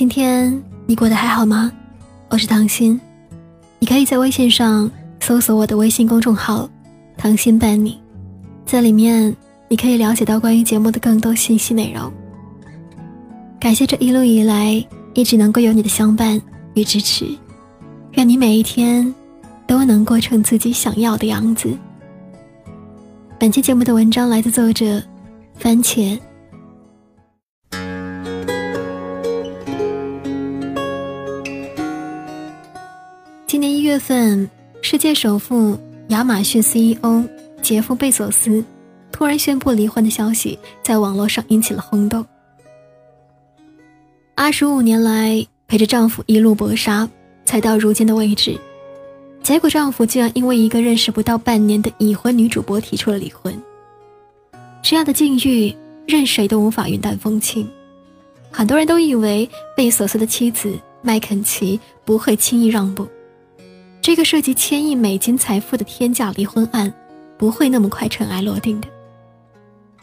[0.00, 0.50] 今天
[0.86, 1.70] 你过得还好吗？
[2.30, 2.98] 我是唐心，
[3.78, 4.90] 你可以在微信上
[5.20, 6.66] 搜索我的微信公众号
[7.18, 8.00] “唐心伴你”，
[8.64, 9.36] 在里面
[9.68, 12.10] 你可以了解到关于节目的更多信息内容。
[13.60, 14.82] 感谢这一路以来
[15.12, 16.40] 一直能够有你的相伴
[16.72, 17.26] 与支持，
[18.12, 19.14] 愿你每一天
[19.66, 21.76] 都能过成自己想要的样子。
[23.38, 25.02] 本期节目的文章来自作者
[25.56, 26.18] 番茄。
[33.90, 34.48] 月份，
[34.82, 35.76] 世界首富
[36.10, 37.24] 亚马逊 CEO
[37.60, 38.64] 杰夫·贝索斯
[39.10, 42.24] 突然宣布离婚的消息在网络上引起了轰动。
[44.36, 47.08] 二十五年来陪着丈夫一路搏杀，
[47.44, 48.56] 才到如今的位置，
[49.42, 53.60] 结果丈夫竟然因为一个认识不到半年的已婚女主播提出了离婚。
[54.82, 55.74] 这样的境遇，
[56.06, 57.68] 任谁都无法云淡风轻。
[58.52, 63.04] 很多人都以为贝索斯的妻子麦肯齐不会轻易让步。
[64.02, 66.92] 这个涉及千亿美金财富的天价离婚案，
[67.36, 68.88] 不会那么快尘埃落定的。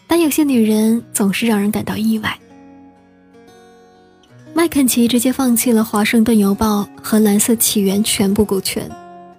[0.06, 2.38] 但有些女人总是让人感到意外。
[4.54, 8.89] 麦肯齐直接放弃了《华盛顿邮报》和《蓝色起源》全部股权，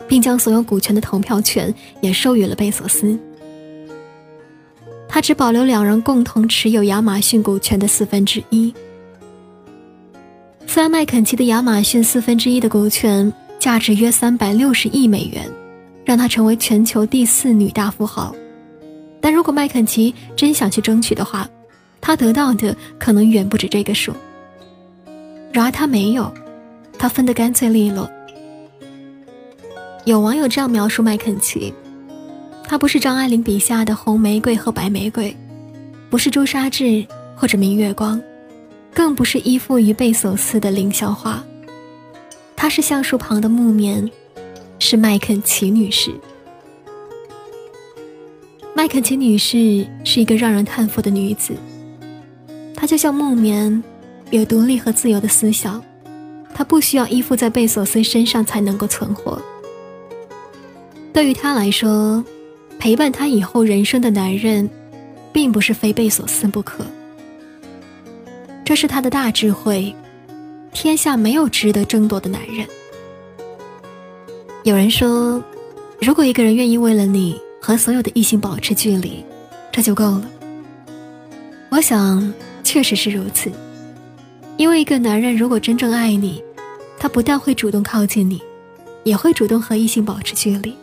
[0.06, 3.18] 并将所有股权的投票权也授予了贝索斯。
[5.08, 8.72] 他只保留两人共同持有亚马逊股权的四分之一。
[10.66, 13.32] 虽然麦肯齐的亚马逊四分之一的股权，
[13.68, 15.46] 价值约三百六十亿美元，
[16.02, 18.34] 让她成为全球第四女大富豪。
[19.20, 21.46] 但如果麦肯齐真想去争取的话，
[22.00, 24.14] 她得到的可能远不止这个数。
[25.52, 26.32] 然而她没有，
[26.98, 28.10] 她分得干脆利落。
[30.06, 31.70] 有网友这样描述麦肯齐：
[32.66, 35.36] 她不是张爱玲笔下的红玫瑰和白玫瑰，
[36.08, 38.18] 不是朱砂痣或者明月光，
[38.94, 41.44] 更不是依附于贝索斯的凌霄花。
[42.60, 44.10] 她是橡树旁的木棉，
[44.80, 46.12] 是麦肯齐女士。
[48.74, 51.54] 麦肯齐女士是一个让人叹服的女子。
[52.74, 53.80] 她就像木棉，
[54.30, 55.80] 有独立和自由的思想。
[56.52, 59.40] 她不需要依附在贝索斯身上才能够存活。
[61.12, 62.24] 对于她来说，
[62.80, 64.68] 陪伴她以后人生的男人，
[65.32, 66.84] 并不是非贝索斯不可。
[68.64, 69.94] 这是她的大智慧。
[70.72, 72.66] 天下没有值得争夺的男人。
[74.64, 75.42] 有人说，
[76.00, 79.24] 如果一个人愿意为了你和所有的异性保持距离，
[79.72, 80.30] 这就够了。
[81.70, 83.50] 我想，确实是如此。
[84.56, 86.42] 因为一个男人如果真正爱你，
[86.98, 88.42] 他不但会主动靠近你，
[89.04, 90.74] 也会主动和异性保持距离。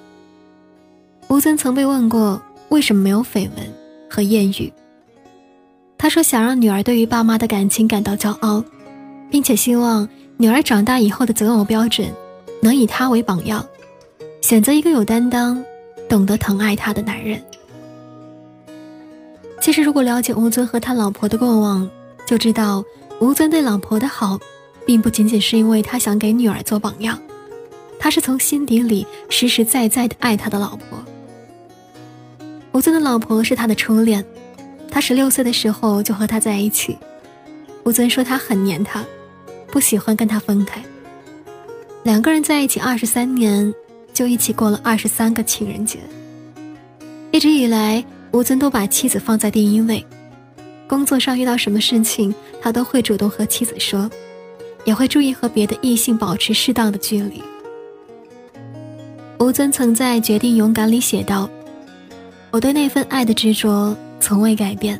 [1.27, 3.73] 吴尊曾被问过为什么没有绯闻
[4.09, 4.71] 和艳遇，
[5.97, 8.63] 他说想让女儿对于爸妈的感情感到骄傲。
[9.29, 12.11] 并且希望女儿长大以后的择偶标准，
[12.61, 13.65] 能以他为榜样，
[14.41, 15.63] 选择一个有担当、
[16.07, 17.41] 懂得疼爱他的男人。
[19.61, 21.89] 其实，如果了解吴尊和他老婆的过往，
[22.25, 22.83] 就知道
[23.19, 24.39] 吴尊对老婆的好，
[24.85, 27.19] 并不仅仅是因为他想给女儿做榜样，
[27.97, 31.03] 他是从心底里实实在在的爱他的老婆。
[32.73, 34.23] 吴尊的老婆是他的初恋，
[34.91, 36.97] 他十六岁的时候就和他在一起。
[37.85, 39.03] 吴尊说他很黏他。
[39.75, 40.81] 不喜欢跟他分开。
[42.03, 43.73] 两个人在一起二十三年，
[44.13, 45.99] 就一起过了二十三个情人节。
[47.31, 50.01] 一直以来，吴尊都把妻子放在第一位。
[50.87, 54.09] 工作上遇到什么事情，他都会主动和妻子说，
[54.85, 57.43] 也会注意和别的异性保持适当的距离。
[59.39, 61.49] 吴尊曾在《决定勇敢》里写道
[62.49, 64.97] ：“我对那份爱的执着从未改变，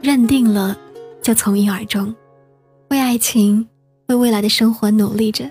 [0.00, 0.78] 认定了，
[1.20, 2.14] 就从一而终，
[2.90, 3.66] 为爱情。”
[4.10, 5.48] 为未来的生活努力着，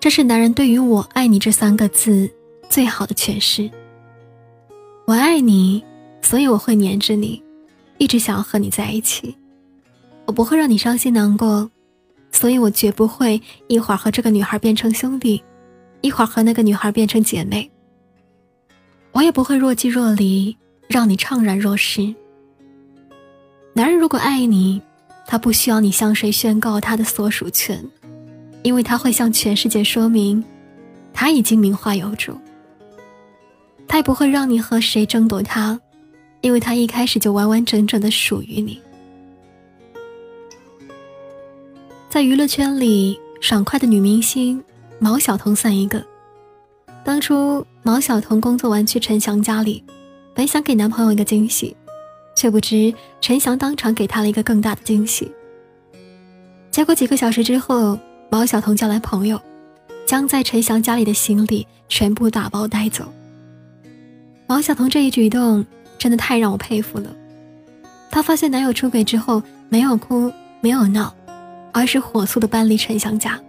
[0.00, 2.28] 这是男人对于“我爱你”这三个字
[2.68, 3.70] 最好的诠释。
[5.06, 5.84] 我爱你，
[6.22, 7.40] 所以我会黏着你，
[7.98, 9.32] 一直想要和你在一起。
[10.26, 11.70] 我不会让你伤心难过，
[12.32, 15.40] 所以我绝不会一会儿和这个女孩变成兄弟，
[16.00, 17.70] 一会儿和那个女孩变成姐妹。
[19.12, 20.56] 我也不会若即若离，
[20.88, 22.12] 让你怅然若失。
[23.72, 24.82] 男人如果爱你。
[25.26, 27.82] 他不需要你向谁宣告他的所属权，
[28.62, 30.42] 因为他会向全世界说明，
[31.12, 32.38] 他已经名花有主。
[33.88, 35.78] 他也不会让你和谁争夺他，
[36.40, 38.80] 因为他一开始就完完整整的属于你。
[42.08, 44.62] 在娱乐圈里，爽快的女明星
[44.98, 46.04] 毛晓彤算一个。
[47.04, 49.84] 当初毛晓彤工作完去陈翔家里，
[50.34, 51.76] 本想给男朋友一个惊喜。
[52.44, 52.92] 却不知
[53.22, 55.32] 陈翔当场给他了一个更大的惊喜。
[56.70, 57.98] 结果几个小时之后，
[58.30, 59.40] 毛晓彤叫来朋友，
[60.04, 63.10] 将在陈翔家里的行李全部打包带走。
[64.46, 65.64] 毛晓彤这一举动
[65.96, 67.16] 真的太让我佩服了。
[68.10, 70.30] 她发现男友出轨之后，没有哭，
[70.60, 71.14] 没有闹，
[71.72, 73.40] 而是火速的搬离陈翔家。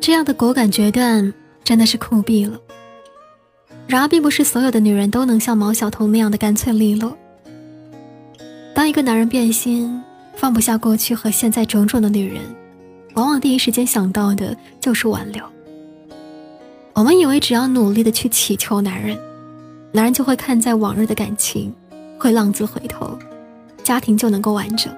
[0.00, 1.30] 这样的果敢决断
[1.62, 2.58] 真的是酷毙了。
[3.86, 7.14] 然而，并不是所有的女人都能像毛晓彤那样的干脆利落。
[8.74, 10.02] 当一个男人变心，
[10.34, 12.40] 放不下过去和现在种种的女人，
[13.14, 15.44] 往往第一时间想到的就是挽留。
[16.94, 19.18] 我们以为只要努力的去乞求男人，
[19.92, 21.72] 男人就会看在往日的感情，
[22.18, 23.18] 会浪子回头，
[23.82, 24.90] 家庭就能够完整，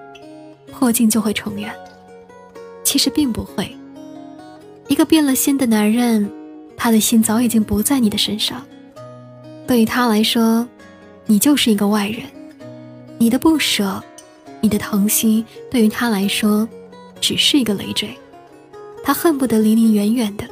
[0.72, 1.72] 破镜就会重圆。
[2.84, 3.68] 其实并不会。
[4.86, 6.30] 一个变了心的男人，
[6.76, 8.62] 他的心早已经不在你的身上。
[9.66, 10.66] 对于他来说，
[11.26, 12.22] 你就是一个外人。
[13.24, 14.04] 你的不舍，
[14.60, 16.68] 你的疼惜，对于他来说，
[17.22, 18.14] 只是一个累赘。
[19.02, 20.44] 他恨不得离你远远的。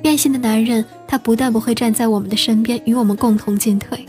[0.00, 4.06] 变心的男人，他不但不会站在我们的身边与我们共同进退，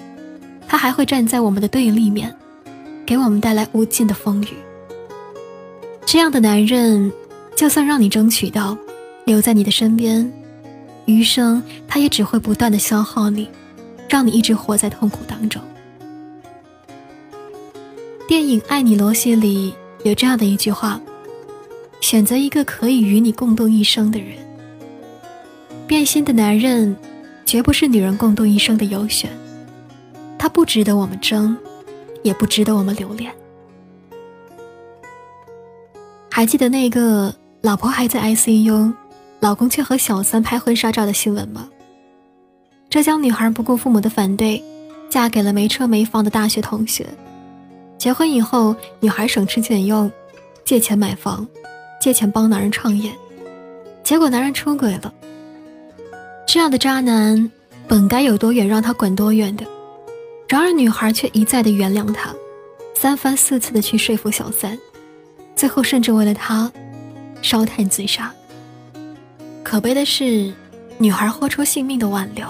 [0.67, 2.31] 他还会站在我们的对立面，
[3.07, 4.49] 给我们带来无尽的风雨。
[6.05, 7.11] 这样的男人。
[7.55, 8.77] 就算让你争取到
[9.25, 10.31] 留在你的身边，
[11.05, 13.49] 余生他也只会不断的消耗你，
[14.07, 15.59] 让你一直活在痛苦当中。
[18.29, 19.73] 电影《爱你罗西》里
[20.03, 21.01] 有这样的一句话
[21.99, 24.37] ：“选择一个可以与你共度一生的人。”
[25.87, 26.95] 变心的男人，
[27.43, 29.31] 绝不是女人共度一生的优选，
[30.37, 31.57] 他不值得我们争，
[32.21, 33.33] 也不值得我们留恋。
[36.29, 37.33] 还记得那个？
[37.61, 38.93] 老婆还在 ICU，
[39.39, 41.67] 老公却和小三拍婚纱照的新闻吗？
[42.91, 44.63] 浙江女孩不顾父母的反对，
[45.09, 47.07] 嫁给了没车没房的大学同学。
[47.99, 50.09] 结婚以后，女孩省吃俭用，
[50.63, 51.45] 借钱买房，
[51.99, 53.11] 借钱帮男人创业，
[54.05, 55.13] 结果男人出轨了。
[56.47, 57.51] 这样的渣男，
[57.89, 59.65] 本该有多远让他滚多远的，
[60.47, 62.33] 然而女孩却一再的原谅他，
[62.95, 64.79] 三番四次的去说服小三，
[65.53, 66.71] 最后甚至为了他。
[67.41, 68.33] 烧炭自杀。
[69.63, 70.53] 可悲的是，
[70.97, 72.45] 女孩豁出性命的挽留，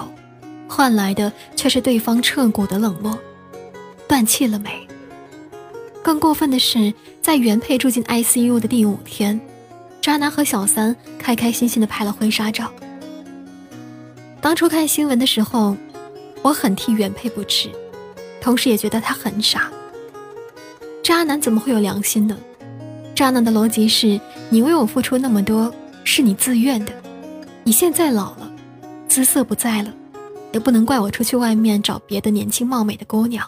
[0.68, 3.16] 换来的却是对方彻骨的冷漠。
[4.08, 4.70] 断气了没？
[6.02, 9.38] 更过分的是，在原配住进 ICU 的第五天，
[10.00, 12.72] 渣男和小三开开心心的拍了婚纱照。
[14.40, 15.76] 当初看新闻的时候，
[16.42, 17.70] 我很替原配不值，
[18.40, 19.70] 同时也觉得他很傻。
[21.02, 22.38] 渣男怎么会有良心呢？
[23.14, 24.18] 渣男的逻辑是：
[24.48, 25.72] 你为我付出那么多，
[26.04, 26.92] 是你自愿的。
[27.62, 28.50] 你现在老了，
[29.06, 29.92] 姿色不在了，
[30.52, 33.46] 也不能怪我出去外面找别的年轻貌美的姑娘。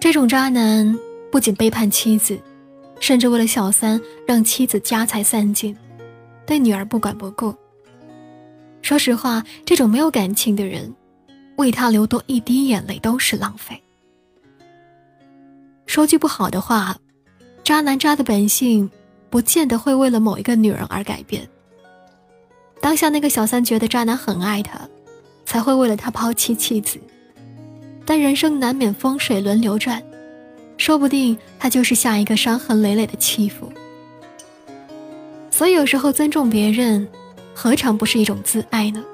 [0.00, 0.98] 这种渣男
[1.30, 2.36] 不仅背叛妻子，
[3.00, 5.76] 甚至为了小三让妻子家财散尽，
[6.46, 7.54] 对女儿不管不顾。
[8.80, 10.92] 说实话，这种没有感情的人，
[11.56, 13.80] 为他流多一滴眼泪都是浪费。
[15.84, 16.96] 说句不好的话。
[17.62, 18.90] 渣男渣的本性，
[19.28, 21.46] 不见得会为了某一个女人而改变。
[22.80, 24.80] 当下那个小三觉得渣男很爱她，
[25.44, 26.98] 才会为了他抛弃妻子。
[28.10, 30.02] 但人生难免风水轮流转，
[30.76, 33.72] 说不定他就是下一个伤痕累累的弃妇。
[35.48, 37.06] 所以有时候尊重别人，
[37.54, 39.04] 何尝不是一种自爱呢？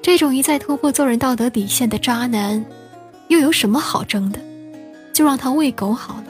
[0.00, 2.64] 这种一再突破做人道德底线的渣男，
[3.28, 4.40] 又有什么好争的？
[5.12, 6.24] 就让他喂狗好了。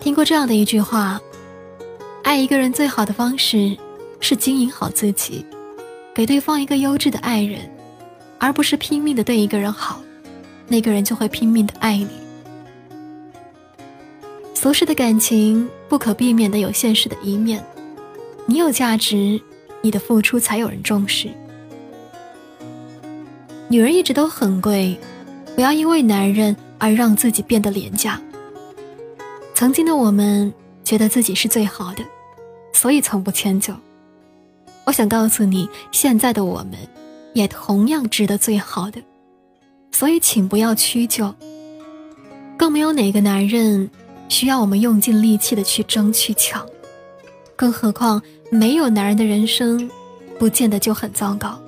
[0.00, 1.20] 听过这样的一句话：
[2.22, 3.76] 爱一个人最好的方式
[4.20, 5.44] 是经营好自己，
[6.14, 7.70] 给对方一个优质的爱人，
[8.44, 10.02] 而不是拼命的对一个人好，
[10.68, 12.10] 那个人就会拼命的爱你。
[14.52, 17.64] 俗世的感情不可避免的有现实的一面，
[18.44, 19.40] 你有价值，
[19.80, 21.30] 你的付出才有人重视。
[23.68, 24.94] 女人一直都很贵，
[25.54, 28.20] 不要因为男人而让自己变得廉价。
[29.54, 30.52] 曾经的我们
[30.84, 32.04] 觉得自己是最好的，
[32.74, 33.72] 所以从不迁就。
[34.84, 36.72] 我想告诉你，现在的我们，
[37.34, 39.02] 也同样值得最好的，
[39.92, 41.34] 所以请不要屈就。
[42.56, 43.90] 更没有哪个男人
[44.28, 46.66] 需要我们用尽力气的去争去抢，
[47.54, 49.90] 更何况没有男人的人生，
[50.38, 51.60] 不见得就很糟糕。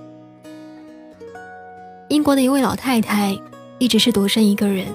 [2.08, 3.37] 英国的一位老太太，
[3.78, 4.87] 一直是独身一个人，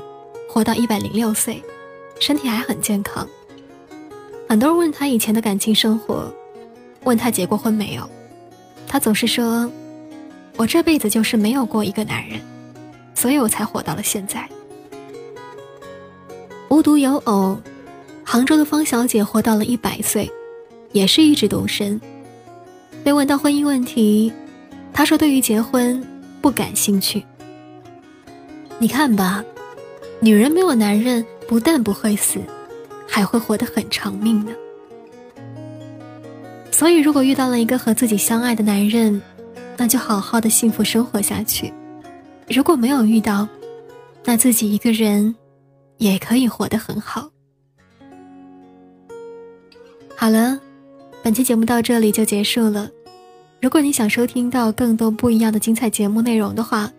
[0.50, 1.62] 活到一百零六岁。
[2.20, 3.28] 身体还很健康。
[4.48, 6.32] 很多人问她以前的感情生活，
[7.04, 8.08] 问她结过婚没有，
[8.88, 9.68] 她总是说
[10.58, 12.40] ：“我这辈子就是没有过一个男人，
[13.16, 14.48] 所以我才活到了现在。”
[16.70, 17.58] 无独有偶，
[18.24, 20.32] 杭州的方小姐活到了一百岁，
[20.94, 22.00] 也是一直独身。
[23.04, 24.32] 被问到婚姻问题，
[24.94, 26.02] 她说：“对于结婚
[26.40, 27.26] 不感兴趣。”
[28.80, 29.44] 你看吧，
[30.20, 32.40] 女人没有男人，不但不会死，
[33.08, 34.52] 还会活得很长命呢。
[36.72, 39.22] 所以，如果遇到了一个和自己相爱的男人，
[39.78, 41.72] 那就好好的幸福生活下去；
[42.48, 43.48] 如果没有遇到，
[44.24, 45.36] 那自己一个人
[45.98, 47.30] 也可以活得很好。
[50.16, 50.60] 好了，
[51.24, 52.90] 本期节目到这里就结束了。
[53.60, 56.92] 如果你想收听到更多不一样的精彩节目内容的话，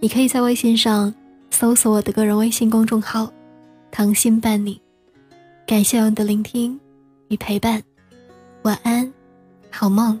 [0.00, 1.14] 你可以在微信上
[1.50, 3.32] 搜索我的个人微信公众号
[3.90, 4.80] “糖心伴你”。
[5.66, 6.78] 感谢你的聆听
[7.28, 7.82] 与陪伴，
[8.62, 9.12] 晚安，
[9.70, 10.20] 好梦。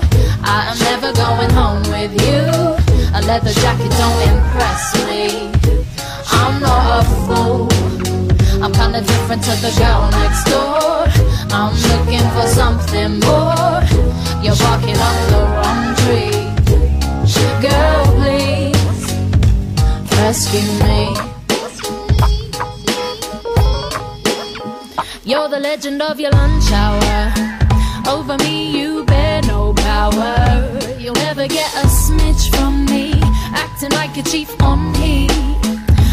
[0.53, 2.43] I am never going home with you.
[3.17, 5.49] A leather jacket don't impress me.
[6.39, 7.69] I'm not a fool.
[8.61, 11.07] I'm kinda different to the girl next door.
[11.57, 13.79] I'm looking for something more.
[14.43, 16.41] You're barking up the wrong tree.
[17.65, 19.03] Girl, please
[20.19, 21.15] rescue me.
[25.23, 27.33] You're the legend of your lunch hour.
[28.05, 29.05] Over me, you
[34.23, 35.27] Chief on me.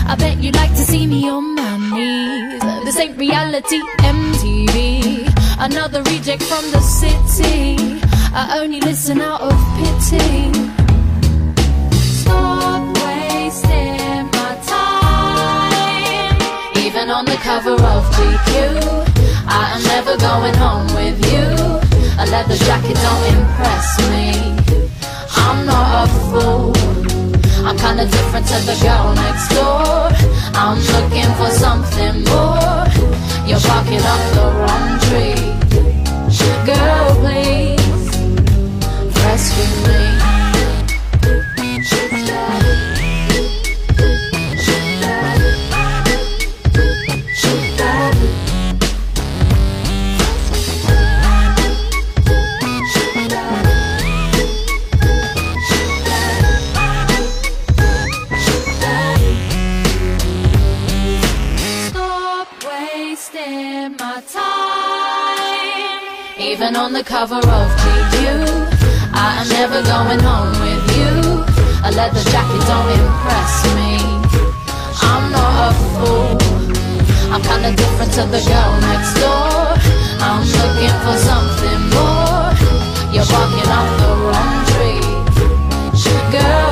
[0.09, 2.61] I bet you'd like to see me on my knees.
[2.85, 5.29] This ain't reality MTV.
[5.61, 8.01] Another reject from the city.
[8.35, 10.53] I only listen out of pity.
[12.21, 16.39] Stop wasting my time.
[16.85, 18.53] Even on the cover of GQ.
[19.47, 21.47] I am never going home with you.
[22.19, 24.08] A leather jacket don't impress me.
[28.49, 30.09] To the girl next door.
[30.55, 32.87] I'm looking for something more.
[33.47, 35.37] You're barking up the wrong tree.
[36.65, 37.68] Girl, please
[66.99, 67.71] the cover of
[68.19, 68.39] you,
[69.15, 71.15] I am never going home with you.
[71.87, 73.93] A leather jacket don't impress me.
[75.07, 76.39] I'm not a fool.
[77.33, 79.79] I'm kinda different to the girl next door.
[80.27, 82.51] I'm looking for something more.
[83.15, 85.03] You're walking off the wrong tree,
[86.33, 86.68] girl.